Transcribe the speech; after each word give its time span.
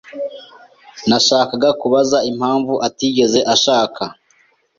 Nashakaga 1.09 1.69
kubaza 1.81 2.17
impamvu 2.31 2.73
atigeze 2.87 3.39
ashaka. 3.53 4.03